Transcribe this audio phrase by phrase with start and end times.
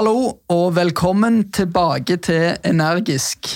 [0.00, 3.50] Hallo og velkommen tilbake til Energisk.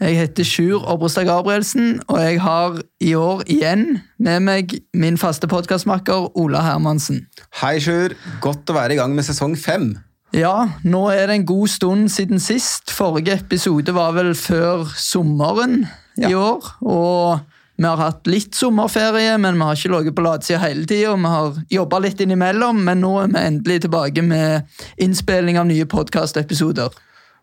[0.00, 5.50] Jeg heter Sjur Obrestad Gabrielsen, og jeg har i år igjen med meg min faste
[5.50, 7.24] podkastmakker Ola Hermansen.
[7.58, 8.14] Hei, Sjur.
[8.44, 9.96] Godt å være i gang med sesong fem.
[10.30, 12.94] Ja, nå er det en god stund siden sist.
[12.94, 15.80] Forrige episode var vel før sommeren
[16.14, 16.76] i år.
[16.86, 17.42] Og
[17.76, 21.12] vi har hatt litt sommerferie, men vi har ikke ligget på latsida hele tida.
[21.16, 25.88] Vi har jobba litt innimellom, men nå er vi endelig tilbake med innspilling av nye
[25.90, 26.96] podkastepisoder.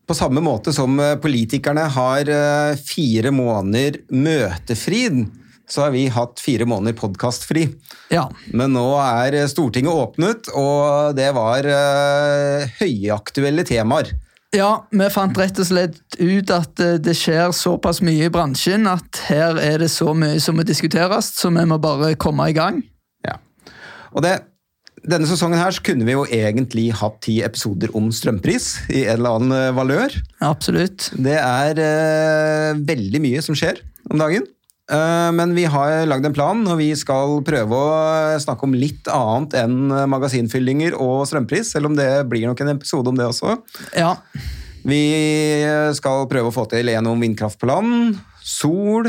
[0.09, 5.05] På samme måte som eh, politikerne har eh, fire måneder møtefri,
[5.69, 7.67] så har vi hatt fire måneder podkastfri.
[8.11, 8.25] Ja.
[8.52, 14.11] Men nå er Stortinget åpnet, og det var eh, høyaktuelle temaer.
[14.53, 18.88] Ja, vi fant rett og slett ut at eh, det skjer såpass mye i bransjen
[18.89, 22.55] at her er det så mye som må diskuteres, så vi må bare komme i
[22.55, 22.81] gang.
[23.25, 23.39] Ja.
[24.14, 24.36] Og det,
[25.03, 29.17] denne sesongen her så kunne vi jo egentlig hatt ti episoder om strømpris i en
[29.17, 30.17] eller annen eh, valør.
[30.45, 31.09] Absolutt.
[31.17, 34.45] Det er eh, veldig mye som skjer om dagen.
[34.94, 39.09] Eh, men vi har lagd en plan, og vi skal prøve å snakke om litt
[39.11, 43.58] annet enn magasinfyllinger og strømpris, selv om det blir nok en episode om det også.
[43.97, 44.16] Ja.
[44.83, 45.03] Vi
[45.95, 49.08] skal prøve å få til en om vindkraft på land, sol,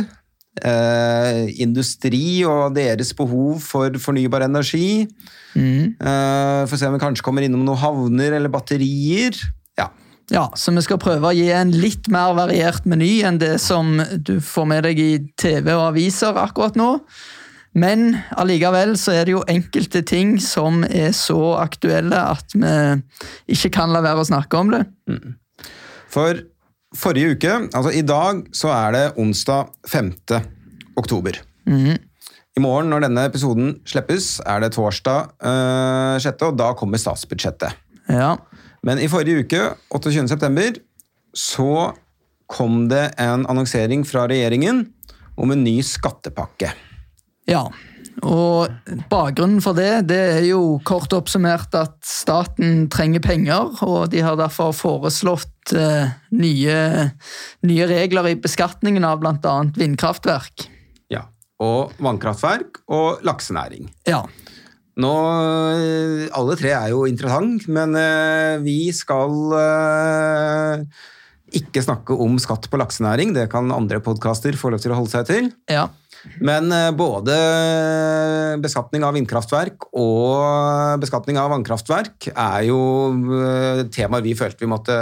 [0.62, 5.06] eh, industri og deres behov for fornybar energi.
[5.54, 5.94] Mm.
[5.98, 9.34] Eh, Få se om vi kanskje kommer innom noen havner eller batterier.
[10.32, 13.98] Ja, så vi skal prøve å gi en litt mer variert meny enn det som
[14.16, 16.94] du får med deg i TV og aviser akkurat nå.
[17.74, 23.72] Men allikevel så er det jo enkelte ting som er så aktuelle at vi ikke
[23.74, 24.84] kan la være å snakke om det.
[26.14, 26.38] For
[26.94, 30.12] forrige uke, altså i dag, så er det onsdag 5.
[31.02, 31.42] oktober.
[32.54, 37.74] I morgen når denne episoden slippes, er det torsdag øh, 6., og da kommer statsbudsjettet.
[38.06, 38.36] Ja,
[38.84, 40.28] Men i forrige uke, 28.
[40.28, 40.76] september,
[41.34, 41.94] så
[42.50, 44.84] kom det en annonsering fra regjeringen
[45.40, 46.74] om en ny skattepakke.
[47.50, 47.66] ja.
[48.22, 48.70] Og
[49.10, 54.38] bakgrunnen for det, det er jo kort oppsummert at staten trenger penger, og de har
[54.38, 56.76] derfor foreslått eh, nye,
[57.66, 59.56] nye regler i beskatningen av bl.a.
[59.74, 60.68] vindkraftverk.
[61.10, 61.24] Ja.
[61.58, 63.90] Og vannkraftverk og laksenæring.
[64.06, 64.22] Ja,
[65.02, 65.14] Nå,
[65.74, 70.84] øh, Alle tre er jo interessant, men øh, vi skal øh,
[71.54, 73.34] ikke snakke om skatt på laksenæring.
[73.34, 75.52] Det kan andre podkaster få lov til å holde seg til.
[75.70, 75.88] ja.
[76.40, 77.34] Men både
[78.64, 82.78] beskatning av vindkraftverk og beskatning av vannkraftverk er jo
[83.92, 84.96] temaer vi følte vi måtte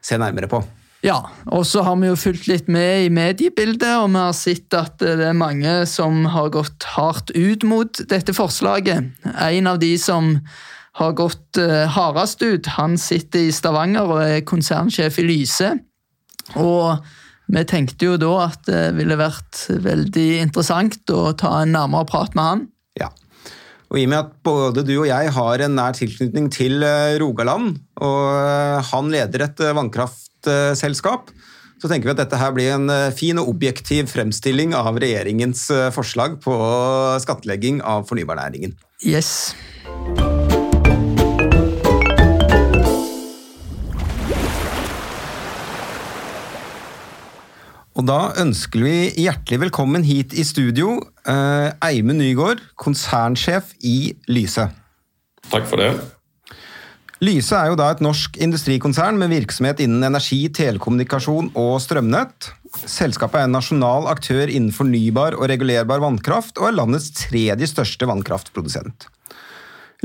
[0.00, 0.62] se nærmere på.
[1.06, 1.18] Ja,
[1.54, 4.98] og så har vi jo fulgt litt med i mediebildet, og vi har sett at
[4.98, 9.12] det er mange som har gått hardt ut mot dette forslaget.
[9.38, 10.34] En av de som
[10.98, 15.70] har gått eh, hardest ut, han sitter i Stavanger og er konsernsjef i Lyse.
[16.58, 16.98] Og
[17.48, 22.34] vi tenkte jo da at det ville vært veldig interessant å ta en nærmere prat
[22.34, 22.64] med han.
[22.98, 23.12] Ja.
[23.88, 27.16] Og i og med at både du og jeg har en nær tilknytning til eh,
[27.22, 29.76] Rogaland, og eh, han leder et eh,
[30.48, 31.30] vannkraftselskap,
[31.78, 35.68] så tenker vi at dette her blir en eh, fin og objektiv fremstilling av regjeringens
[35.70, 36.54] eh, forslag på
[37.22, 38.74] skattlegging av fornybarnæringen.
[39.06, 39.54] Yes.
[47.98, 54.70] Og da ønsker vi hjertelig velkommen hit i studio eh, Eimund Nygaard, konsernsjef i Lyse.
[55.48, 56.17] Takk for det.
[57.24, 62.52] Lyse er jo da et norsk industrikonsern med virksomhet innen energi, telekommunikasjon og strømnett.
[62.78, 68.06] Selskapet er en nasjonal aktør innen fornybar og regulerbar vannkraft og er landets tredje største
[68.06, 69.08] vannkraftprodusent.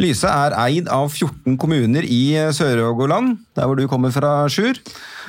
[0.01, 4.79] Lyse er eid av 14 kommuner i Sør-Rogaland, der hvor du kommer fra, Sjur.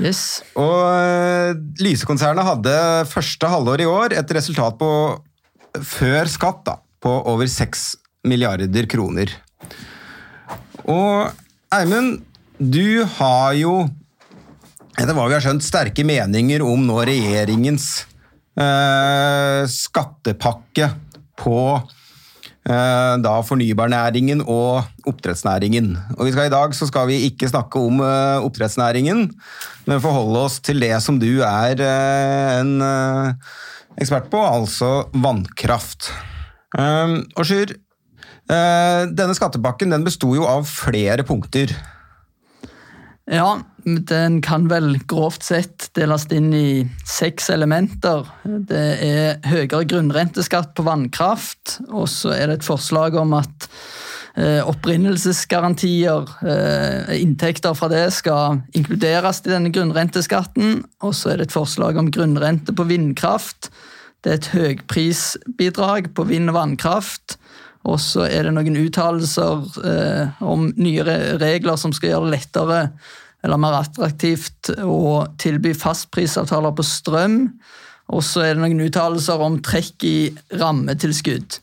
[0.01, 0.41] yes.
[0.57, 1.53] Og eh,
[1.85, 2.79] Lyse-konsernet hadde
[3.11, 4.89] første halvår i år et resultat på
[5.85, 7.91] før skatt da, på over 6
[8.25, 9.37] milliarder kroner.
[10.89, 11.44] Og
[11.75, 12.21] Eimund,
[12.59, 13.73] du har jo
[14.95, 18.05] etter hva vi har skjønt, sterke meninger om nå regjeringens
[18.55, 20.93] eh, skattepakke
[21.41, 25.89] på eh, da fornybarnæringen og oppdrettsnæringen.
[26.15, 29.25] Og I dag skal vi ikke snakke om eh, oppdrettsnæringen,
[29.89, 33.51] men forholde oss til det som du er eh, en eh,
[33.99, 36.13] ekspert på, altså vannkraft.
[36.75, 37.71] Um, og Sjur,
[38.49, 41.73] denne skattepakken den besto jo av flere punkter.
[43.25, 48.27] Ja, den kan vel grovt sett deles inn i seks elementer.
[48.45, 53.69] Det er høyere grunnrenteskatt på vannkraft, og så er det et forslag om at
[54.37, 60.83] eh, opprinnelsesgarantier, eh, inntekter fra det, skal inkluderes i denne grunnrenteskatten.
[61.01, 63.73] Og så er det et forslag om grunnrente på vindkraft.
[64.21, 67.39] Det er et høgprisbidrag på vind- og vannkraft.
[67.85, 71.05] Og så er det noen uttalelser eh, om nye
[71.41, 72.81] regler som skal gjøre det lettere
[73.45, 77.39] eller mer attraktivt å tilby fastprisavtaler på strøm.
[78.13, 80.19] Og så er det noen uttalelser om trekk i
[80.57, 81.61] rammetilskudd.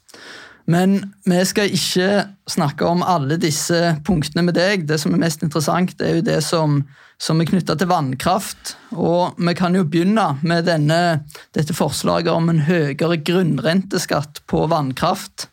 [0.69, 4.85] Men vi skal ikke snakke om alle disse punktene med deg.
[4.89, 6.83] Det som er mest interessant, er jo det som,
[7.21, 8.75] som er knytta til vannkraft.
[8.93, 11.23] Og vi kan jo begynne med denne,
[11.57, 15.49] dette forslaget om en høyere grunnrenteskatt på vannkraft.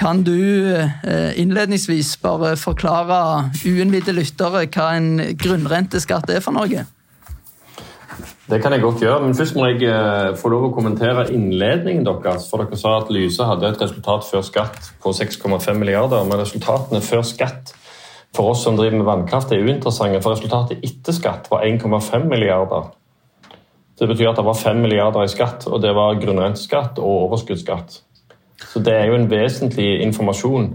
[0.00, 6.86] Kan du eh, innledningsvis bare forklare uinnvidde lyttere hva en grunnrenteskatt er for Norge?
[8.48, 12.08] Det kan jeg godt gjøre, men først må jeg eh, få lov å kommentere innledningen
[12.08, 12.48] deres.
[12.48, 16.24] For dere sa at Lyse hadde et resultat før skatt på 6,5 milliarder.
[16.24, 17.76] Men resultatene før skatt
[18.32, 20.24] for oss som driver med vannkraft, er uinteressante.
[20.24, 22.88] For resultatet etter skatt var 1,5 milliarder.
[24.00, 28.00] Det betyr at det var 5 milliarder i skatt, og det var grunnrenteskatt og overskuddsskatt.
[28.60, 30.68] Så det er jo en vesentlig informasjon.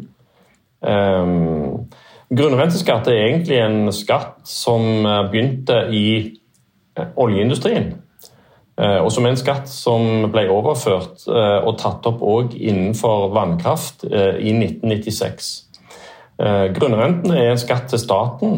[0.86, 1.86] Um,
[2.34, 6.08] grunnrenteskatt er egentlig en skatt som begynte i
[6.96, 7.94] Eh, oljeindustrien.
[8.82, 13.30] Eh, og som er en skatt som ble overført eh, og tatt opp òg innenfor
[13.36, 15.54] vannkraft i 1996.
[16.76, 18.58] Grunnrenten er en skatt til staten,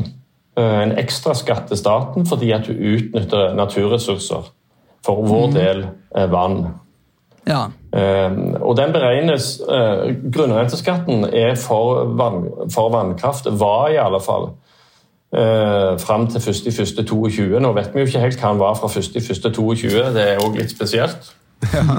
[0.58, 4.48] en ekstra skatt til staten fordi at du utnytter naturressurser.
[5.06, 5.54] For vår mm.
[5.54, 5.84] del
[6.32, 6.56] vann.
[7.48, 7.68] Ja.
[8.60, 14.50] Og den beregnes Grunnrenteskatten er for, vann, for vannkraft, var i alle fall
[15.34, 17.60] Uh, fram til 1.1.22.
[17.60, 20.72] Nå vet vi jo ikke helt hva han var fra 1.1.22, det er òg litt
[20.72, 21.34] spesielt.
[21.74, 21.98] Ja.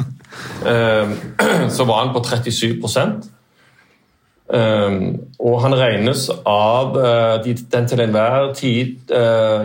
[0.65, 1.13] Uh,
[1.77, 3.13] så var han på 37 uh, eh,
[4.49, 9.13] Og han regnes av uh, den til enhver tid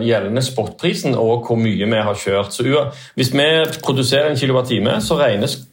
[0.04, 2.52] gjeldende spotprisen og hvor mye vi har kjørt.
[2.52, 2.62] Så
[3.16, 3.46] Hvis vi
[3.84, 5.58] produserer en kilowattime, så regnes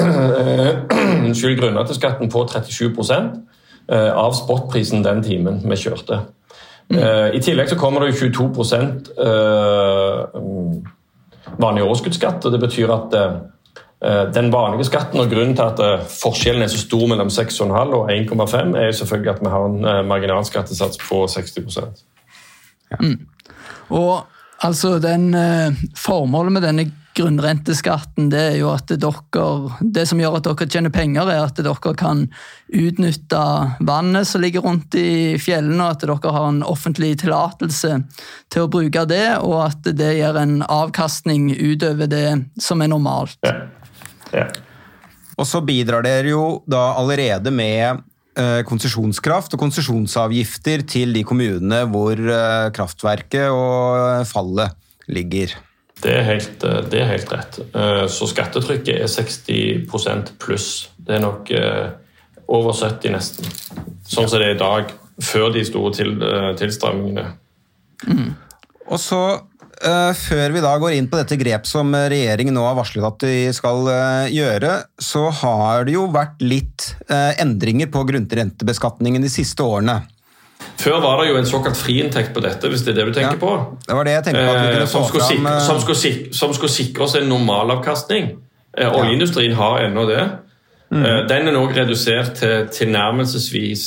[0.00, 3.30] Unnskyld, grunnrenteskatten på 37%
[3.90, 6.22] av spotprisen den timen vi kjørte.
[6.90, 6.98] Mm.
[7.34, 10.24] I tillegg så kommer det 22% uh,
[11.60, 12.46] vanlig overskuddsskatt.
[12.46, 13.14] og Det betyr at
[14.00, 18.12] den vanlige skatten og grunnen til at uh, forskjellen er så stor mellom 6,5 og
[18.14, 22.96] 1,5, er jo selvfølgelig at vi har en marginalskattesats på 60 ja.
[23.00, 23.18] mm.
[23.90, 24.22] Og
[24.64, 25.34] altså den
[25.98, 26.86] Formålet med denne
[27.16, 31.58] grunnrenteskatten det er jo at dere Det som gjør at dere tjener penger, er at
[31.58, 32.26] dere kan
[32.70, 33.42] utnytte
[33.86, 37.98] vannet som ligger rundt i fjellene, og at dere har en offentlig tillatelse
[38.52, 42.28] til å bruke det, og at det gir en avkastning utover det
[42.62, 43.38] som er normalt.
[43.46, 43.66] Ja.
[44.34, 44.48] Ja.
[45.40, 48.02] Og så bidrar dere jo da allerede med
[48.38, 54.76] eh, konsesjonskraft og konsesjonsavgifter til de kommunene hvor eh, kraftverket og fallet
[55.10, 55.56] ligger.
[56.00, 57.60] Det er, helt, eh, det er helt, rett.
[58.12, 60.70] Så skattetrykket er 60 pluss.
[60.96, 61.52] Det er nok
[62.50, 63.50] over 70 nesten.
[64.10, 64.92] Sånn som det er i dag,
[65.22, 66.16] før de store til,
[66.58, 67.26] tilstrammingene.
[68.08, 68.32] Mm.
[68.90, 69.20] Og så,
[69.80, 73.52] før vi da går inn på dette grep som regjeringen nå har varslet at de
[73.56, 73.86] skal
[74.28, 80.02] gjøre, så har det jo vært litt endringer på grunnrentebeskatningen de siste årene.
[80.80, 83.36] Før var det jo en såkalt friinntekt på dette, hvis det er det du tenker
[83.36, 83.80] ja, på.
[83.86, 85.80] Det var det jeg tenkte på at vi kunne eh, som, skulle sikre, eh, som,
[85.82, 88.30] skulle sikre, som skulle sikre oss en normalavkastning.
[88.78, 90.22] Eh, oljeindustrien har ennå det.
[90.90, 91.04] Mm.
[91.30, 93.84] Den er nå redusert til tilnærmelsesvis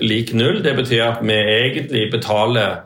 [0.00, 0.62] lik null.
[0.64, 2.85] Det betyr at vi egentlig betaler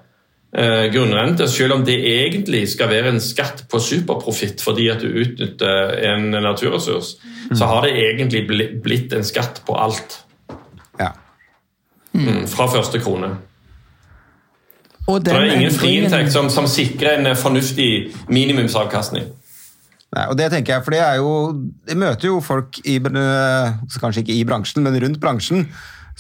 [0.51, 5.93] grunnrente, selv om det egentlig skal være en skatt på superprofitt fordi at du utnytter
[6.11, 7.53] en naturressurs, mm.
[7.55, 8.43] så har det egentlig
[8.83, 10.19] blitt en skatt på alt.
[10.99, 11.13] Ja.
[12.19, 12.49] Mm.
[12.51, 13.37] Fra første krone
[15.19, 19.31] det er ingen friinntekt som, som, sikrer en fornuftig minimumsavkastning.
[20.11, 21.33] Nei, og Det tenker jeg, for det er jo
[21.87, 25.69] Det møter jo folk i, kanskje ikke i bransjen, men rundt bransjen,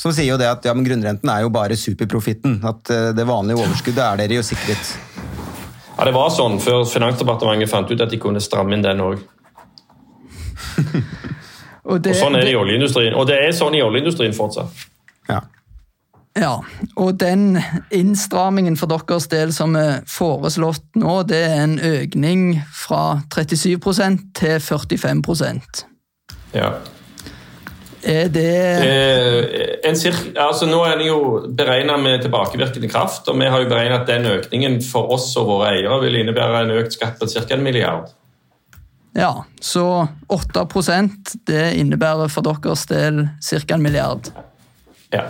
[0.01, 2.61] som sier jo det at ja, men grunnrenten er jo bare superprofitten.
[2.65, 4.95] At eh, det vanlige overskuddet er dere jo sikret.
[5.97, 9.21] Ja, Det var sånn før Finansdepartementet fant ut at de kunne stramme inn den òg.
[11.91, 13.17] og, og, sånn er det i oljeindustrien.
[13.19, 14.87] Og det er sånn i oljeindustrien fortsatt.
[15.29, 15.43] Ja.
[16.39, 16.61] Ja,
[16.95, 17.59] og den
[17.93, 24.63] innstrammingen for deres del som er foreslått nå, det er en økning fra 37% til
[24.63, 25.83] 45%
[26.55, 26.71] Ja.
[28.01, 28.45] Er det
[28.81, 31.19] eh, altså Nå er det jo
[31.53, 35.51] beregna med tilbakevirkende kraft, og vi har jo beregna at den økningen for oss og
[35.51, 37.45] våre eiere vil innebære en økt skatt på ca.
[37.55, 38.09] en milliard.
[39.13, 43.75] Ja, så 8% det innebærer for deres del ca.
[43.75, 44.31] en milliard.
[45.13, 45.27] Ja.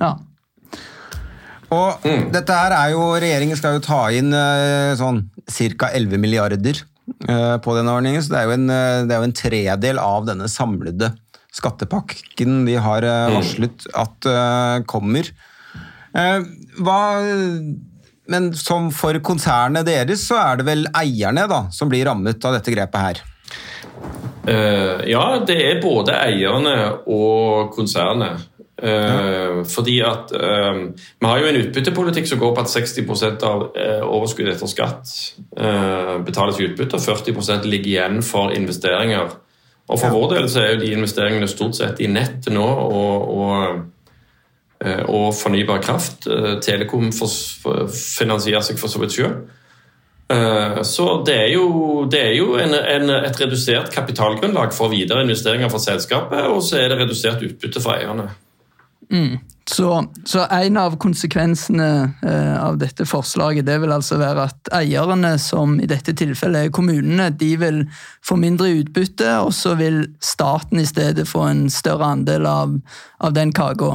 [0.00, 0.18] Ja.
[1.70, 5.22] Og dette her er jo Regjeringen skal jo ta inn eh, sånn
[5.78, 5.92] ca.
[5.94, 9.28] 11 milliarder eh, på denne ordningen, så det er, jo en, eh, det er jo
[9.30, 11.14] en tredel av denne samlede
[11.54, 15.30] skattepakken de har eh, varslet at eh, kommer.
[16.14, 16.38] Eh,
[16.82, 17.00] hva
[18.30, 22.54] Men som for konsernet deres, så er det vel eierne da, som blir rammet av
[22.54, 23.26] dette grepet her?
[24.46, 26.76] Ja, det er både eierne
[27.10, 28.46] og konsernet.
[28.80, 29.60] Ja.
[29.68, 33.10] fordi at Vi har jo en utbyttepolitikk som går på at 60
[33.44, 35.10] av uh, overskuddet etter skatt
[36.24, 39.34] betales i utbytte, og 40% ligger igjen for investeringer.
[39.90, 43.30] Og For vår del så er jo de investeringene stort sett i nett nå og,
[43.34, 43.80] og,
[44.84, 46.28] eh, og fornybar kraft.
[46.30, 49.40] Eh, Telekom finansierer seg for så vidt sjøl.
[50.86, 51.64] Så det er jo,
[52.06, 56.78] det er jo en, en, et redusert kapitalgrunnlag for videre investeringer for selskapet, og så
[56.78, 58.28] er det redusert utbytte for eierne.
[59.70, 59.86] Så,
[60.26, 61.86] så en av konsekvensene
[62.26, 66.72] eh, av dette forslaget det vil altså være at eierne, som i dette tilfellet er
[66.74, 67.82] kommunene, de vil
[68.26, 72.72] få mindre utbytte, og så vil staten i stedet få en større andel av,
[73.22, 73.92] av den kaka.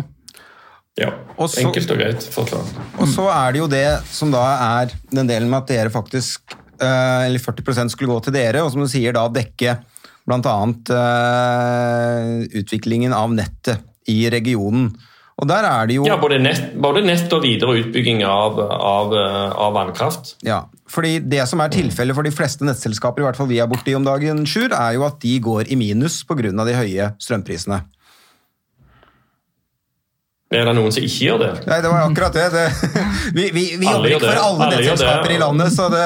[0.95, 2.71] Ja, Og så- Enkelt og greit forklart.
[2.99, 4.45] Og så er det jo det som da
[4.79, 8.71] er den delen med at dere faktisk eh, Eller 40% skulle gå til dere, og
[8.71, 9.75] som du sier da dekke
[10.25, 10.55] bl.a.
[10.95, 14.93] Eh, utviklingen av nettet i regionen.
[15.35, 19.11] Og der er det jo Ja, både nett, både nett og videre utbygging av, av,
[19.11, 20.35] eh, av vannkraft.
[20.47, 23.67] Ja, fordi Det som er tilfellet for de fleste nettselskaper, i hvert fall vi er
[23.67, 26.53] borti om dagen, Sjur, er jo at de går i minus pga.
[26.65, 27.83] de høye strømprisene.
[30.55, 31.51] Er det noen som ikke gjør det?
[31.67, 32.45] Nei, det var akkurat det.
[32.53, 32.65] det
[33.35, 36.05] vi vi, vi jobber ikke for alle Alle nettselskaper i landet, så det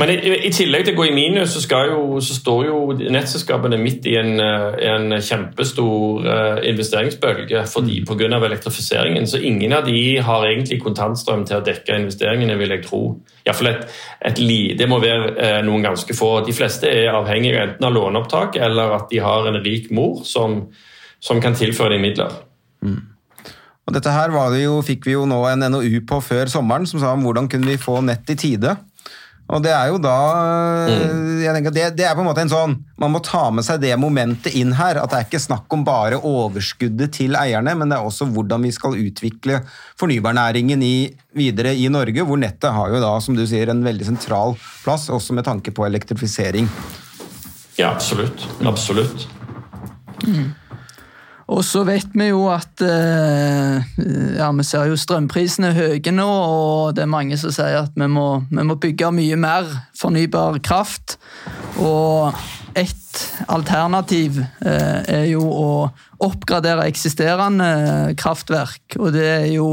[0.00, 0.16] Men i,
[0.48, 2.78] i tillegg til å gå i minus, så, jo, så står jo
[3.14, 8.28] nettselskapene midt i en, eh, en kjempestor eh, investeringsbølge fordi pga.
[8.34, 9.26] elektrifiseringen.
[9.30, 13.02] Så ingen av de har egentlig kontantstrøm til å dekke investeringene, vil jeg tro.
[13.44, 13.96] I hvert fall et,
[14.30, 16.34] et li, det må være eh, noen ganske få.
[16.46, 20.64] De fleste er avhengige enten av låneopptak eller at de har en rik mor som,
[21.22, 22.40] som kan tilføre dem midler.
[23.84, 26.88] Og dette her var det jo, fikk vi jo nå en NOU på før sommeren
[26.88, 28.76] som sa om hvordan kunne vi få nett i tide.
[29.52, 30.14] Og det er jo da
[30.88, 33.82] jeg tenker, det, det er på en måte en sånn Man må ta med seg
[33.82, 34.96] det momentet inn her.
[35.02, 38.64] At det er ikke snakk om bare overskuddet til eierne, men det er også hvordan
[38.64, 39.60] vi skal utvikle
[40.00, 40.96] fornybarnæringen i,
[41.36, 42.24] videre i Norge.
[42.24, 45.74] Hvor nettet har jo da, som du sier, en veldig sentral plass, også med tanke
[45.76, 46.70] på elektrifisering.
[47.76, 48.48] Ja, absolutt.
[48.64, 49.28] Absolutt.
[51.52, 53.84] Og så vet vi jo at eh,
[54.38, 58.08] ja, Vi ser jo strømprisene høye nå, og det er mange som sier at vi
[58.08, 61.18] må, vi må bygge mye mer fornybar kraft.
[61.82, 62.32] Og
[62.74, 63.20] et
[63.52, 65.68] alternativ eh, er jo å
[66.24, 68.96] oppgradere eksisterende kraftverk.
[68.98, 69.68] Og det er jo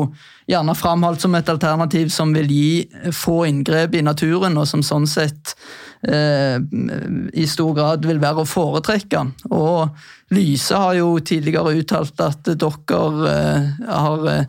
[0.52, 5.08] gjerne framholdt som et alternativ som vil gi få inngrep i naturen, og som sånn
[5.10, 9.20] sett eh, i stor grad vil være å foretrekke.
[9.54, 9.92] Og
[10.32, 13.00] Lyse har jo tidligere uttalt at dere
[13.32, 14.46] eh, har eh,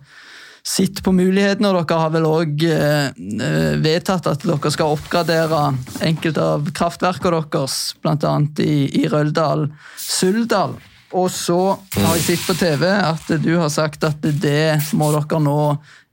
[0.62, 5.64] sett på mulighetene, og dere har vel òg eh, vedtatt at dere skal oppgradere
[6.06, 8.36] enkelte av kraftverkene deres, bl.a.
[8.62, 9.66] i, i Røldal,
[9.98, 10.78] Suldal.
[11.12, 11.58] Og så
[11.98, 15.58] har jeg sett på TV at du har sagt at det må dere nå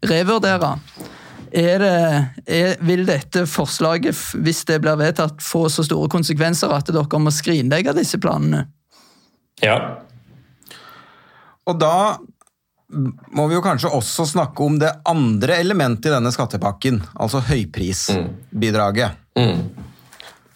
[0.10, 0.74] revurdere.
[1.49, 1.93] Er det,
[2.45, 7.33] er, vil dette forslaget, hvis det blir vedtatt, få så store konsekvenser at dere må
[7.33, 8.67] skrinlegge disse planene?
[9.63, 9.77] Ja.
[11.69, 12.17] Og da
[12.89, 19.09] må vi jo kanskje også snakke om det andre elementet i denne skattepakken, altså høyprisbidraget.
[19.37, 19.59] Mm.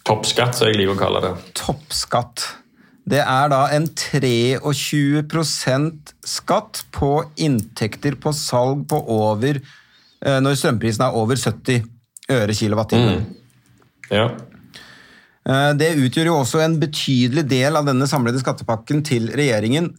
[0.04, 1.32] Toppskatt, som jeg liker å kalle det.
[1.56, 2.36] Toppskatt.
[3.04, 9.60] Det er da en 23% skatt på inntekter på salg på over
[10.24, 11.82] Når strømprisen er over 70
[12.32, 13.24] øre kilowattimen.
[14.10, 14.30] Ja.
[15.44, 19.90] Eh, Det utgjør jo også en betydelig del av denne samlede skattepakken til regjeringen.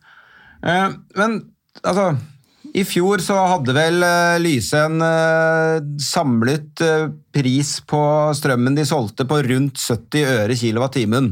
[0.66, 1.36] Eh, Men
[1.84, 2.16] altså
[2.74, 8.02] I fjor så hadde vel eh, Lyse en eh, samlet eh, pris på
[8.36, 11.30] strømmen de solgte på rundt 70 øre kilowattimen.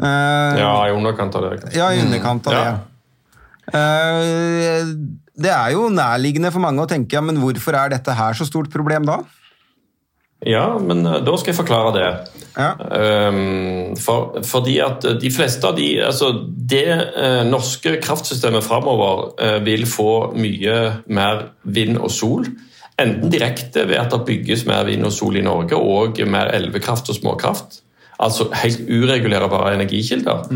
[0.00, 1.58] Eh, ja, i underkant av det.
[1.64, 1.76] kanskje.
[1.82, 2.62] Ja, i underkant av Ja.
[2.70, 2.86] det.
[3.74, 4.94] Eh,
[5.40, 8.46] Det er jo nærliggende for mange å tenke ja, men hvorfor er dette her så
[8.48, 9.22] stort problem da?
[10.46, 12.10] Ja, men eh, da skal jeg forklare det.
[12.56, 12.70] Ja.
[13.28, 19.58] Um, for, fordi at de fleste av de altså Det eh, norske kraftsystemet framover eh,
[19.64, 20.78] vil få mye
[21.12, 22.48] mer vind og sol.
[23.00, 27.12] Enten direkte ved at det bygges mer vind og sol i Norge, og mer elvekraft
[27.12, 27.80] og småkraft.
[28.20, 30.50] Altså helt uregulerbare energikilder.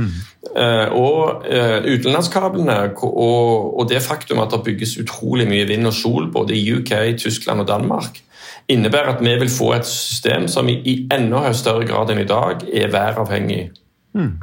[0.56, 6.28] Eh, og eh, utenlandskablene og, det faktum at det bygges utrolig mye vind og sol
[6.32, 8.20] både i UK, Tyskland og Danmark,
[8.68, 12.68] innebærer at vi vil få et system som i, enda større grad enn i dag
[12.68, 13.70] er væravhengig.
[14.14, 14.36] Mm.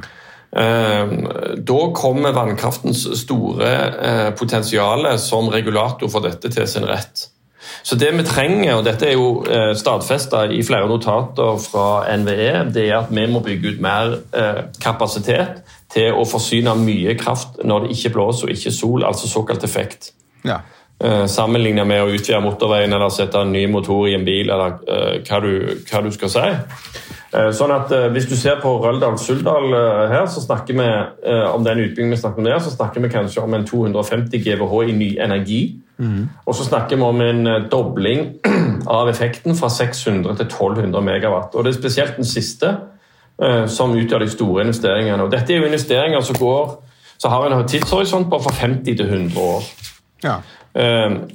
[0.52, 7.30] Da kommer vannkraftens store eh, potensial som regulator for dette til sin rett.
[7.82, 11.86] Så det vi trenger, og dette er jo eh, stadfesta i flere notater fra
[12.18, 14.18] NVE, det er at vi må bygge ut mer
[14.82, 15.62] kapasitet
[15.92, 20.12] til å forsyne mye kraft når det ikke blåser og ikke sol, altså såkalt effekt.
[20.46, 20.62] Ja.
[21.28, 24.78] Sammenlignet med å utvide motorveien eller sette en ny motor i en bil, eller
[25.26, 26.44] hva du, hva du skal si.
[27.32, 30.88] Eh, sånn at eh, Hvis du ser på Røldal-Suldal eh, her, så snakker vi
[31.48, 34.74] om den utbyggingen vi snakker om der, så snakker vi kanskje om en 250 GWh
[34.90, 35.62] i ny energi.
[36.02, 36.28] Mm.
[36.44, 38.26] Og så snakker vi om en dobling
[38.98, 41.54] av effekten fra 600 til 1200 megawatt.
[41.54, 42.76] Og Det er spesielt den siste
[43.72, 45.24] som utgjør de store investeringene.
[45.24, 46.76] Og Dette er jo investeringer som går
[47.18, 49.64] så har en tidshorisont på fra 50 til 100 år.
[50.22, 50.36] Ja.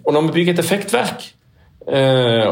[0.05, 1.25] Og når vi bygger et effektverk
[1.87, 2.47] Uh,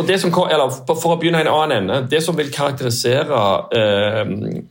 [0.00, 3.40] og det som, eller For å begynne i en annen ende Det som vil karakterisere
[3.76, 4.30] uh,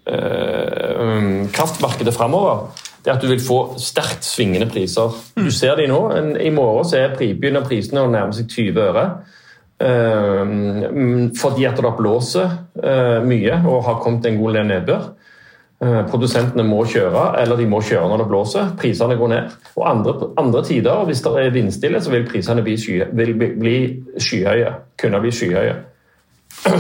[0.10, 2.72] uh, kraftmarkedet framover,
[3.06, 5.14] det er at du vil få sterkt svingende priser.
[5.38, 5.46] Mm.
[5.46, 6.00] Du ser de nå.
[6.18, 9.06] En, I morgen så er, begynner prisene å nærme seg 20 øre.
[11.40, 12.50] fordi at det blåser
[13.24, 15.06] mye og har kommet en god del nedbør.
[15.80, 18.72] Eh, produsentene må kjøre, eller de må kjøre når det blåser.
[18.80, 19.54] Prisene går ned.
[19.78, 23.78] Og andre, andre tider, hvis det er vindstille, så vil prisene bli, sky, vil bli
[24.20, 24.74] skyhøye.
[25.00, 25.78] Kunne bli skyhøye.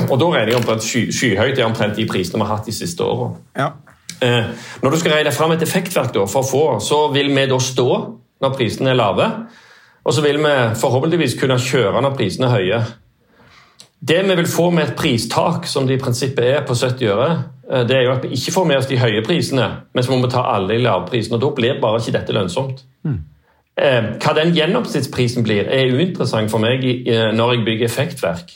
[0.09, 2.75] Og da regner jeg omtrent sky, skyhøyt er omtrent de prisene vi har hatt de
[2.75, 3.39] siste årene.
[3.55, 3.69] Ja.
[4.19, 4.51] Eh,
[4.83, 7.59] når du skal regne fram et effektverk da, for å få, så vil vi da
[7.63, 7.89] stå
[8.43, 9.29] når prisene er lave.
[10.03, 12.81] Og så vil vi forhåpentligvis kunne kjøre når prisene er høye.
[13.99, 17.31] Det vi vil få med et pristak, som det i prinsippet er på 70 øre,
[17.71, 20.13] eh, det er jo at vi ikke får med oss de høye prisene, men så
[20.13, 21.35] må vi ta alle i lavprisen.
[21.35, 22.85] og Da blir bare ikke dette lønnsomt.
[23.03, 23.19] Mm.
[24.19, 26.83] Hva den gjennomsnittsprisen blir, er uinteressant for meg
[27.31, 28.49] når jeg bygger effektverk.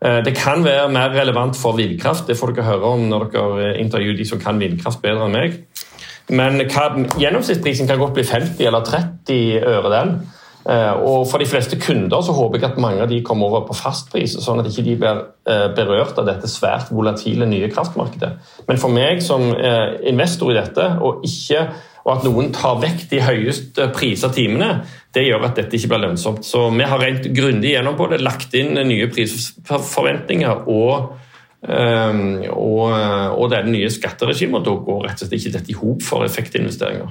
[0.00, 4.16] Det kan være mer relevant for vindkraft, det får dere høre om når dere intervjuer
[4.16, 5.58] de som kan vindkraft bedre enn meg.
[6.30, 6.86] Men hva,
[7.18, 10.14] gjennomsnittsprisen kan godt bli 50 eller 30 øre, den.
[10.70, 13.64] Eh, og For de fleste kunder så håper jeg at mange av de kommer over
[13.66, 18.30] på fastpris, sånn at ikke de blir eh, berørt av dette svært volatile nye kraftmarkedet.
[18.68, 21.64] Men for meg som eh, investor i dette, og, ikke,
[22.04, 24.84] og at noen tar vekk de høyeste priser timene,
[25.16, 26.46] det gjør at dette ikke blir lønnsomt.
[26.46, 31.16] Så vi har rent grundig gjennom på det, lagt inn nye prisforventninger og
[31.60, 32.86] og,
[33.36, 34.62] og det nye skatteregimet.
[34.64, 37.10] Da går rett og slett ikke dette i hop for effektinvesteringer.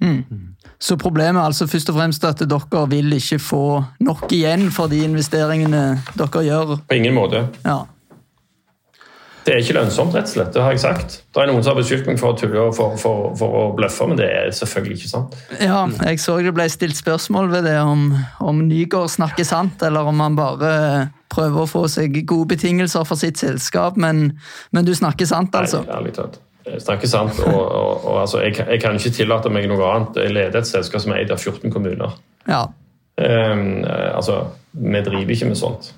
[0.00, 0.54] Mm.
[0.84, 3.64] Så problemet er altså først og fremst at dere vil ikke få
[4.04, 5.84] nok igjen for de investeringene
[6.18, 6.78] dere gjør?
[6.88, 7.46] På ingen måte.
[7.64, 7.84] Ja.
[9.44, 10.52] Det er ikke lønnsomt, rett og slett.
[10.54, 11.16] Det har jeg sagt.
[11.28, 13.64] Det er noen som har beskyldt meg for å tulle og for, for, for, å
[13.76, 15.36] bløffe, men det er selvfølgelig ikke sant.
[15.60, 18.06] Ja, jeg så det ble stilt spørsmål ved det om,
[18.40, 20.72] om Nygaard snakker sant, eller om han bare
[21.32, 24.30] prøver å få seg gode betingelser for sitt selskap, men,
[24.72, 25.84] men du snakker sant, altså?
[25.84, 26.40] Nei, ærlig talt.
[26.64, 27.40] Jeg snakker sant.
[27.44, 30.22] og, og, og altså, jeg, jeg, kan ikke tillate meg noe annet.
[30.24, 32.16] Jeg leder et selskap som er eid av 14 kommuner.
[32.48, 32.64] Ja.
[33.20, 34.40] Um, altså,
[34.72, 35.92] vi driver ikke med sånt.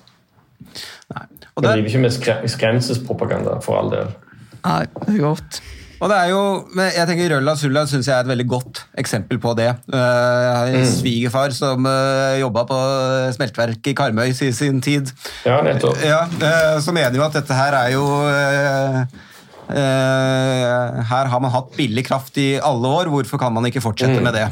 [1.13, 1.23] Nei.
[1.31, 4.13] vi driver ikke med skremselspropaganda, for all del.
[4.65, 5.61] Nei, det er godt.
[5.97, 6.41] Og det er jo,
[6.77, 9.71] jeg tenker Rølla Sulla synes jeg er et veldig godt eksempel på det.
[9.89, 10.91] Jeg har en mm.
[10.91, 11.87] svigerfar som
[12.37, 12.81] jobba på
[13.33, 15.09] smeltverk i Karmøy i sin tid.
[15.47, 15.97] Ja, nettopp.
[16.05, 16.19] Ja,
[16.83, 19.01] så mener jo at dette her er jo Eh,
[19.67, 24.23] her har man hatt billig kraft i alle år, hvorfor kan man ikke fortsette mm.
[24.23, 24.45] med det?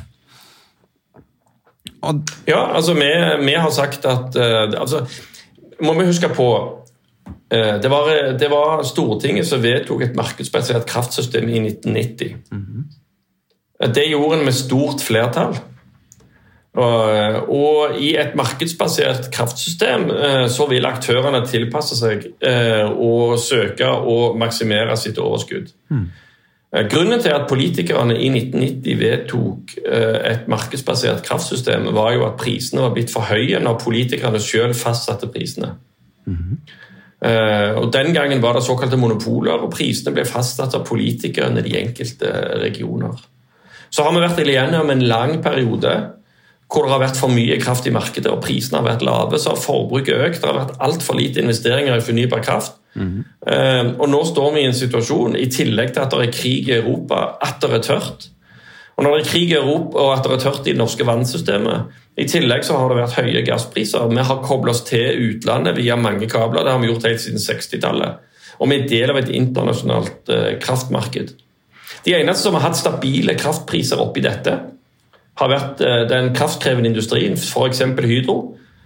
[2.05, 3.09] Og ja, altså vi,
[3.45, 5.05] vi, har sagt at uh, altså,
[5.83, 6.49] Må vi huske på
[7.53, 12.35] uh, det, var, det, var, Stortinget som vedtok et markedsbasert kraftsystem i 1990.
[12.51, 13.93] Mm -hmm.
[13.93, 15.57] Det gjorde en med stort flertall.
[16.75, 24.33] Og i et markedsbasert kraftsystem eh, så vil aktørene tilpasse seg eh, og søke å
[24.39, 25.71] maksimere sitt overskudd.
[25.93, 26.05] Mm.
[26.91, 32.91] Grunnen til at politikerne i 1990 vedtok et markedsbasert kraftsystem, var jo at prisene var
[32.97, 35.69] blitt for høye når politikerne selv fastsatte prisene.
[36.27, 36.57] Mm.
[37.79, 41.77] Og Den gangen var det såkalte monopoler, og prisene ble fastsatt av politikerne i de
[41.79, 42.33] enkelte
[42.65, 43.23] regioner.
[43.87, 45.95] Så har vi vært igjennom en lang periode
[46.71, 49.53] hvor det har vært for mye kraft i markedet og prisene har vært lave, så
[49.53, 50.41] har forbruket økt.
[50.41, 52.79] Det har vært altfor lite investeringer i fornybar kraft.
[52.95, 53.99] Mm -hmm.
[53.99, 56.77] og nå står vi i en situasjon, i tillegg til at det er krig i
[56.77, 58.29] Europa, at det er tørt.
[58.95, 61.05] Og når det er krig i Europa og at det er tørt i det norske
[61.05, 61.81] vannsystemet,
[62.17, 64.07] i tillegg så har det vært høye gasspriser.
[64.07, 66.63] Vi har koblet oss til utlandet via mange kabler.
[66.63, 68.13] Det har vi gjort helt siden 60-tallet.
[68.59, 71.33] Og vi er del av et internasjonalt eh, kraftmarked.
[72.05, 74.53] De eneste som har hatt stabile kraftpriser oppi dette,
[75.39, 77.83] har vært eh, den kraftkrevende industrien, f.eks.
[78.05, 78.37] Hydro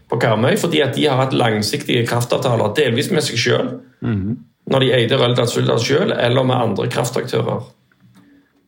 [0.09, 4.37] på Karmøy, fordi at de har hatt langsiktige kraftavtaler, delvis med seg sjøl, mm.
[4.69, 7.67] når de eide Røldal-Suldal sjøl, eller med andre kraftaktører.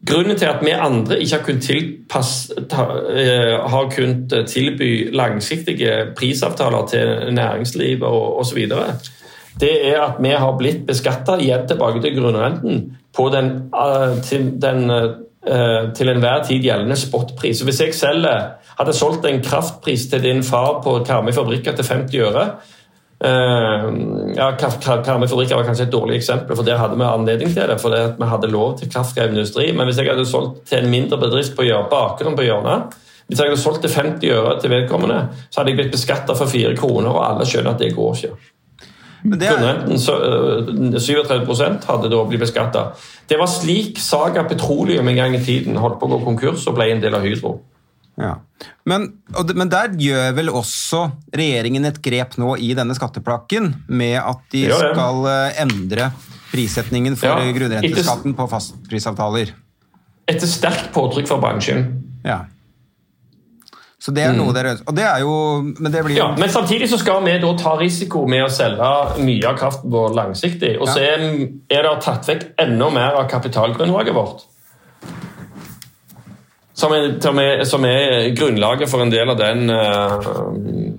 [0.06, 6.14] Grunnen til at vi andre ikke har kunnet, tilpass, ta, eh, har kunnet tilby langsiktige
[6.18, 8.66] prisavtaler til næringslivet osv.,
[9.60, 12.78] det er at vi har blitt beskatta igjen tilbake til grunnrenten
[13.16, 15.10] på den, eh, til den eh,
[15.42, 17.64] til enhver tid gjeldende spotpris.
[17.66, 18.44] Hvis jeg selger,
[18.78, 22.46] hadde solgt en kraftpris til din far på Karmøy Fabrikker til 50 øre
[23.22, 27.70] Uh, ja, Karmøy Fabrikker var kanskje et dårlig eksempel, for der hadde vi anledning til
[27.70, 27.78] det.
[27.82, 29.68] for det vi hadde lov til kraftkrevende industri.
[29.78, 33.48] Men hvis jeg hadde solgt til en mindre bedrift på bakgrunnen på hjørnet Hvis jeg
[33.48, 37.10] hadde solgt til 50 øre til vedkommende, så hadde jeg blitt beskatta for 4 kroner,
[37.10, 38.36] og alle skjønner at det går ikke.
[39.24, 39.98] Grunnrenten,
[40.98, 42.86] 37% øh, hadde da blitt beskatta.
[43.30, 46.78] Det var slik Saga Petroleum en gang i tiden holdt på å gå konkurs og
[46.80, 47.60] ble en del av Hydro.
[48.20, 48.36] Ja.
[48.86, 49.08] Men,
[49.56, 54.66] men, der gjør vel også regjeringen et grep nå i denne skatteplakken med at de
[54.74, 56.12] skal øh, endre
[56.52, 59.54] prissetningen for ja, grunnrenteskatten på fastprisavtaler?
[60.30, 61.86] Etter sterkt påtrykk fra bransjen.
[62.26, 62.44] Ja.
[64.02, 64.56] Så det er noe mm.
[64.58, 67.52] dere Og det er jo Men det blir ja, Men samtidig så skal vi da
[67.60, 70.74] ta risiko med å selge mye av kraften vår langsiktig.
[70.82, 71.28] Og så er,
[71.70, 74.48] er det tatt vekk enda mer av kapitalgrunnlaget vårt.
[76.82, 80.30] Som er, som, er, grunnlaget for en del av den uh,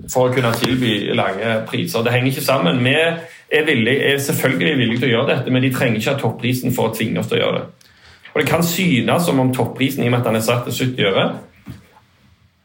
[0.07, 2.05] For å kunne tilby lange priser.
[2.05, 2.79] Det henger ikke sammen.
[2.85, 6.21] Vi er, villig, er selvfølgelig villige til å gjøre dette, men de trenger ikke ha
[6.21, 7.89] topprisen for å tvinge oss til å gjøre det.
[8.33, 10.93] Og Det kan synes som om topprisen i og med at den er satt til
[10.93, 11.25] 70 øre,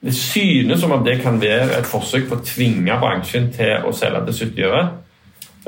[0.00, 3.92] det synes som om det kan være et forsøk på å tvinge bransjen til å
[3.96, 4.82] selge til 70 øre.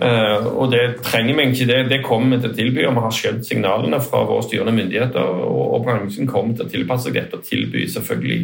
[0.00, 1.66] Uh, og det trenger vi ikke.
[1.66, 4.72] Det, det kommer vi til å tilby, og vi har skjønt signalene fra våre styrende
[4.76, 5.32] myndigheter.
[5.48, 8.38] Og, og, bransjen kommer til å tilpasse seg dette og tilby selvfølgelig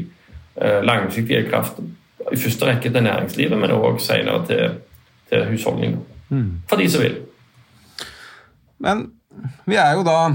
[0.58, 1.78] uh, langsiktige kraft.
[2.26, 4.76] I første rekke til næringslivet, men òg senere til,
[5.30, 6.02] til husholdninger.
[6.34, 6.50] Mm.
[6.66, 7.20] For de som vil.
[8.82, 9.06] Men
[9.70, 10.32] vi er jo da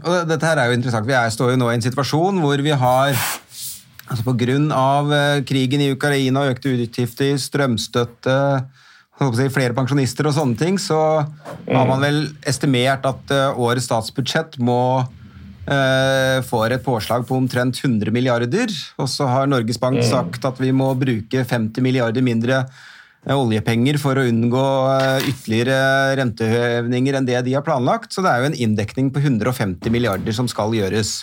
[0.00, 1.06] Og dette her er jo interessant.
[1.06, 3.12] Vi er, står jo nå i en situasjon hvor vi har
[4.10, 4.58] Altså Pga.
[5.14, 8.36] Eh, krigen i Ukraina, økte utgifter, strømstøtte,
[9.52, 10.98] flere pensjonister og sånne ting, så
[11.68, 15.04] har man vel estimert at eh, årets statsbudsjett må
[15.68, 18.72] eh, får et påslag på omtrent 100 milliarder.
[18.98, 20.08] Og så har Norges Bank mm.
[20.08, 22.64] sagt at vi må bruke 50 milliarder mindre
[23.30, 24.62] oljepenger for å unngå
[25.28, 28.14] ytterligere rentehøvninger enn det de har planlagt.
[28.16, 31.18] Så det er jo en inndekning på 150 milliarder som skal gjøres.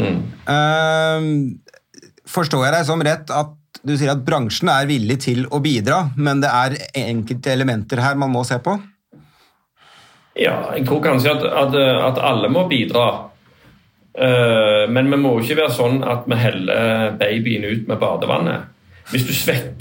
[0.00, 1.58] Mm.
[2.30, 6.02] Forstår jeg deg som rett at du sier at bransjen er villig til å bidra,
[6.20, 8.76] men det er enkelte elementer her man må se på?
[10.40, 11.76] Ja, jeg tror kanskje at, at,
[12.10, 13.06] at alle må bidra.
[14.10, 18.68] Uh, men vi må ikke være sånn at vi heller babyen ut med badevannet.
[19.10, 19.32] Hvis du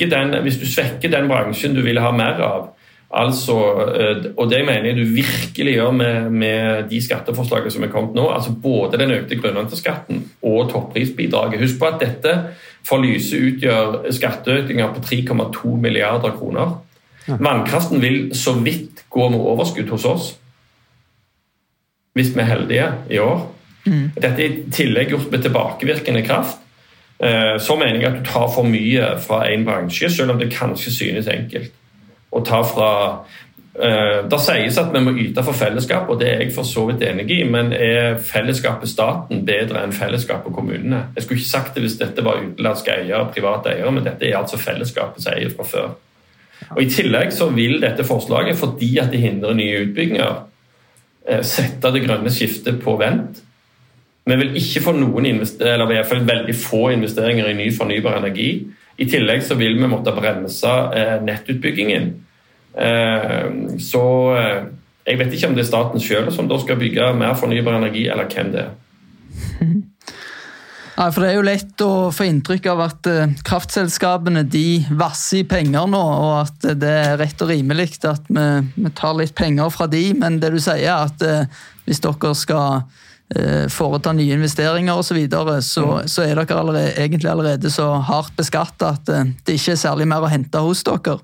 [0.10, 2.70] den, hvis du svekker den bransjen du vil ha mer av,
[3.10, 3.56] Altså,
[3.98, 8.14] eh, og det mener jeg du virkelig gjør med, med de skatteforslagene som er kommet
[8.14, 8.28] nå.
[8.30, 11.62] altså Både den økte grunnrenteskatten og topprisbidraget.
[11.62, 12.36] Husk på at dette
[12.86, 16.78] for Lyse utgjør skatteøkninger på 3,2 milliarder kroner.
[17.26, 20.30] Vannkraften vil så vidt gå med overskudd hos oss.
[22.14, 23.42] Hvis vi er heldige i år.
[23.86, 24.12] Mm.
[24.22, 26.62] Dette er i tillegg gjort med tilbakevirkende kraft.
[27.24, 30.54] Eh, så mener jeg at du tar for mye fra én bransje, selv om det
[30.54, 31.74] kanskje synes enkelt
[32.30, 32.90] å ta fra
[33.20, 36.86] uh, Det sies at vi må yte for fellesskap, og det er jeg for så
[36.90, 41.08] vidt enig i, men er fellesskapet staten bedre enn fellesskapet kommunene?
[41.16, 44.38] Jeg skulle ikke sagt det hvis dette var utenlandske eiere, private eiere, men dette er
[44.42, 45.92] altså fellesskapets eier fra før.
[46.76, 50.42] Og I tillegg så vil dette forslaget, fordi at det hindrer nye utbygginger,
[51.30, 53.46] uh, sette det grønne skiftet på vent.
[54.30, 58.20] Vi vil ikke få noen eller i hvert fall veldig få investeringer i ny fornybar
[58.20, 58.52] energi.
[59.00, 62.10] I tillegg så vil vi måtte bremse eh, nettutbyggingen.
[62.76, 63.46] Eh,
[63.80, 64.04] så
[64.36, 64.58] eh,
[65.08, 68.10] jeg vet ikke om det er staten sjøl som da skal bygge mer fornybar energi,
[68.12, 68.76] eller hvem det er.
[71.00, 73.08] Ja, for Det er jo lett å få inntrykk av at
[73.48, 78.44] kraftselskapene de vasser i penger nå, og at det er rett og rimelig at vi,
[78.76, 81.24] vi tar litt penger fra de, men det du sier er at
[81.88, 82.84] hvis dere skal
[83.70, 86.08] foreta nye investeringer osv., så, videre, så mm.
[86.10, 90.08] så er dere allerede, egentlig allerede så hardt beskatta at eh, det ikke er særlig
[90.10, 91.20] mer å hente hos dere.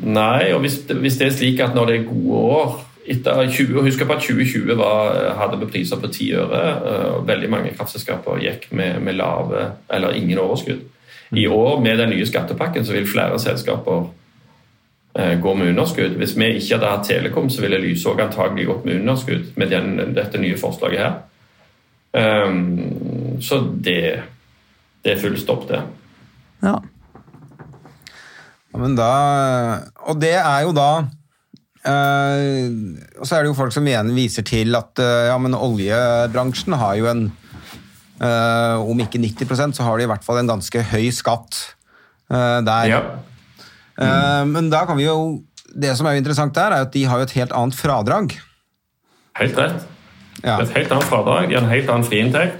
[0.00, 2.78] Nei, og hvis, hvis det er slik at når det er gode år
[3.10, 6.62] etter 20, Husk på at 2020 var, hadde vi priser på 10 øre.
[6.92, 10.86] Eh, og Veldig mange kraftselskaper gikk med, med lave eller ingen overskudd.
[11.30, 14.08] I år, med den nye skattepakken, så vil flere selskaper eh,
[15.12, 16.14] går med underskudd.
[16.20, 19.72] Hvis vi ikke hadde hatt Telekom, så ville Lyse òg antagelig gått med underskudd med
[19.72, 21.16] den, dette nye forslaget her.
[22.46, 24.22] Um, så det,
[25.02, 25.82] det er full stopp, det.
[26.62, 26.76] Ja.
[28.70, 29.10] Ja, men da,
[30.06, 32.66] og det er jo da uh,
[33.18, 36.76] Og så er det jo folk som igjen viser til at uh, ja, men oljebransjen
[36.78, 37.24] har jo en
[38.22, 41.58] uh, Om ikke 90% så har de i hvert fall en ganske høy skatt
[42.30, 42.86] eh, der.
[42.90, 43.00] Ja.
[44.00, 47.04] Eh, men da kan vi jo Det som er jo interessant der, er at de
[47.06, 48.32] har jo et helt annet fradrag.
[49.38, 49.84] Helt rett.
[50.42, 50.56] Ja.
[50.58, 52.56] Et helt annet fradrag, de har en helt annen friinntekt.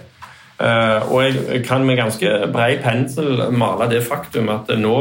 [0.63, 4.95] Eh, og jeg kan med ganske bred pensel male det faktum at nå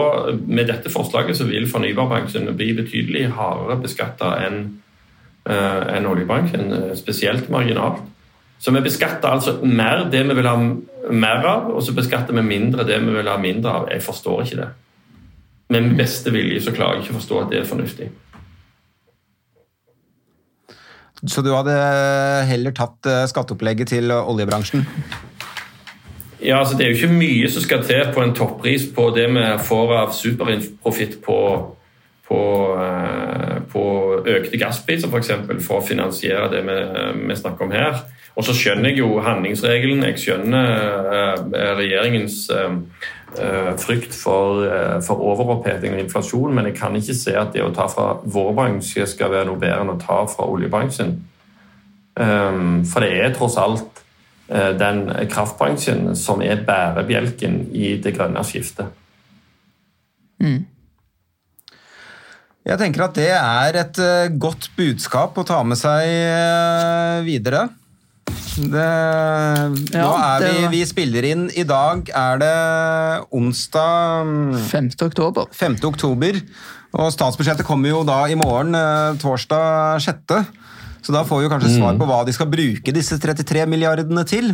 [0.48, 4.64] med dette forslaget så vil fornybarbransjen bli betydelig hardere beskatta enn
[5.50, 8.02] en enn oljebransjen, eh, spesielt marginalt.
[8.60, 10.58] Så vi beskatter altså mer det vi vil ha
[11.12, 13.90] mer av, og så beskatter vi mindre det vi vil ha mindre av.
[13.90, 14.70] Jeg forstår ikke det.
[15.70, 18.10] Med min beste vilje så klarer jeg ikke å forstå at det er fornuftig.
[21.28, 21.76] Så du hadde
[22.48, 24.86] heller tatt eh, skatteopplegget til oljebransjen?
[26.40, 29.28] Ja, altså Det er jo ikke mye som skal til på en toppris på det
[29.36, 31.40] vi får av superprofitt på,
[32.30, 32.40] på,
[32.86, 33.84] eh, på
[34.24, 36.80] økte gasspriser, f.eks., for, for å finansiere det vi,
[37.28, 38.00] vi snakker om her.
[38.40, 40.70] Og så skjønner jeg jo handlingsregelen, jeg skjønner
[41.12, 43.19] eh, regjeringens eh, eh,
[43.78, 47.74] frykt for, eh, for overoppheting og inflasjon, men jeg kan ikke se at det å
[47.76, 51.18] ta fra vår bransje skal være noe bedre enn å ta fra oljebransjen.
[52.20, 54.02] Um, for det er tross alt
[54.50, 58.92] eh, den kraftbransjen som er bærebjelken i det grønne skiftet.
[62.70, 67.70] Jeg tenker at det er et eh, godt budskap å ta med seg eh, videre.
[68.60, 68.88] Det,
[69.94, 72.56] Ja, nå er det vi, vi spiller inn I dag er det
[73.36, 74.90] onsdag mm, 5.
[75.08, 75.50] oktober.
[75.56, 75.80] 5.
[75.90, 76.42] oktober.
[77.00, 80.40] Og statsbudsjettet kommer jo da i morgen, eh, torsdag 6.
[81.06, 84.52] Så da får vi kanskje svar på hva de skal bruke disse 33 milliardene til.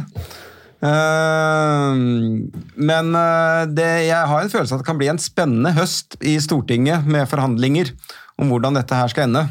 [0.85, 2.01] Eh,
[2.75, 6.19] Men eh, det, jeg har en følelse av at det kan bli en spennende høst
[6.21, 7.93] i Stortinget med forhandlinger
[8.37, 9.47] om hvordan dette her skal ende.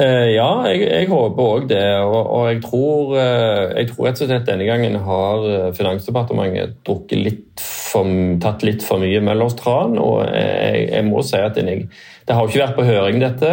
[0.00, 1.84] Eh, ja, jeg, jeg håper òg det.
[2.06, 6.78] Og, og jeg, tror, eh, jeg tror rett og slett denne gangen har eh, Finansdepartementet
[6.86, 8.08] drukket litt for,
[8.40, 9.98] tatt litt for mye Møllerstran.
[10.00, 11.88] Og jeg, jeg må si at jeg,
[12.24, 13.52] det har jo ikke vært på høring, dette.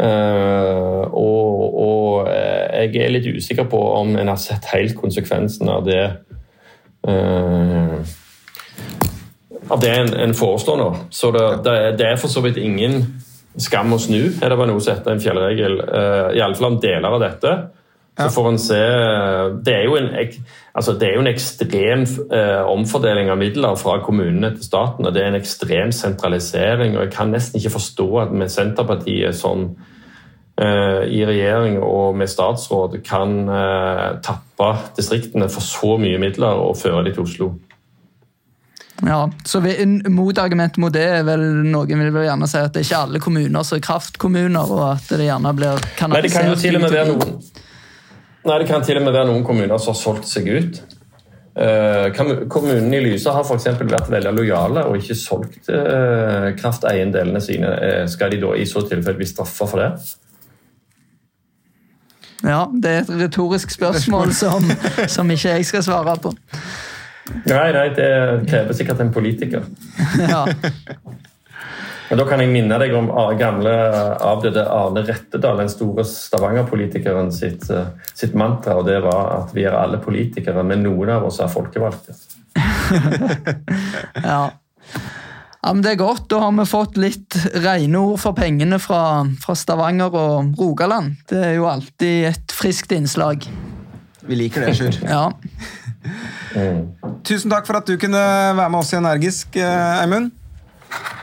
[0.00, 6.04] Og, og jeg er litt usikker på om en har sett helt konsekvensen av det
[9.70, 10.88] av det en, en foreslår nå.
[11.12, 13.02] Så det, det er for så vidt ingen
[13.58, 15.80] skam å snu, er det bare noe som heter en fjellregel.
[15.82, 17.54] Uh, Iallfall om deler av dette.
[18.20, 18.80] Så får en se
[19.64, 20.08] Det er jo en,
[20.74, 22.02] altså det er jo en ekstrem
[22.34, 25.06] eh, omfordeling av midler fra kommunene til staten.
[25.06, 26.96] og Det er en ekstrem sentralisering.
[26.96, 29.70] og Jeg kan nesten ikke forstå at med Senterpartiet sånn
[30.60, 36.76] eh, i regjering og med statsråd kan eh, tappe distriktene for så mye midler og
[36.76, 37.52] føre dem til Oslo.
[39.06, 42.72] Ja, så vi- en Motargument mot det er vel noen vil vel gjerne si at
[42.74, 46.32] det er ikke alle kommuner som er kraftkommuner, og at det gjerne blir Nei, det
[46.32, 47.42] kan jo til og med være noen
[48.44, 50.80] Nei, det kan til og med være noen kommuner som har solgt seg ut.
[52.16, 57.72] kommunene Kommunen i Lyse har eksempel vært veldig lojale og ikke solgt eh, krafteiendelene sine.
[57.84, 59.90] Eh, Skal de da i så tilfelle bli straffa for det?
[62.46, 64.64] Ja, det er et retorisk spørsmål som,
[65.08, 66.32] som ikke jeg skal svare på.
[67.46, 68.10] Nei, nei, det
[68.48, 69.66] krever sikkert en politiker.
[70.30, 70.46] Ja,
[72.10, 73.06] Men da kan jeg minne deg om
[73.38, 73.70] gamle
[74.26, 79.62] avdøde Arne Rettedal, den store Stavanger-politikeren sitt, eh, sitt mantra, og det var at vi
[79.62, 82.16] er alle politikere, men noen av oss er folkevalgte.
[84.32, 84.42] ja.
[85.60, 86.24] Ja, men Det er godt.
[86.32, 91.18] Da har vi fått litt rene ord for pengene fra, fra Stavanger og Rogaland.
[91.28, 93.44] Det er jo alltid et friskt innslag.
[94.24, 94.96] Vi liker det, Sjur.
[95.04, 95.26] Ja,
[97.26, 100.32] Tusen takk for at du kunne være med oss i Energisk, eh, Eimund.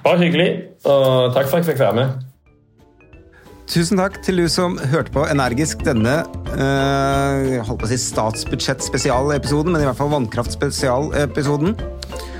[0.03, 0.49] Bare hyggelig,
[0.85, 2.23] og takk for at jeg fikk være med.
[3.67, 6.21] Tusen takk til du som hørte på Energisk denne
[6.55, 11.75] eh, holdt på å si statsbudsjett-spesialepisoden, men i hvert fall vannkraft-spesialepisoden.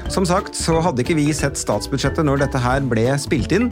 [0.08, 3.67] Som sagt så hadde ikke vi sett statsbudsjettet når dette her ble spilt inn,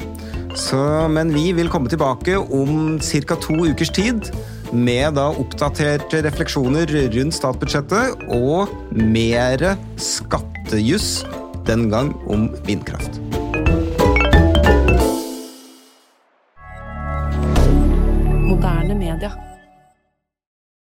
[0.60, 3.40] så, men vi vil komme tilbake om ca.
[3.40, 4.28] to ukers tid
[4.74, 11.26] med da oppdaterte refleksjoner rundt statsbudsjettet og mere skattejuss,
[11.70, 13.22] den gang om vindkraft.